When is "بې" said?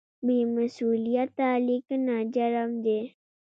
0.25-0.37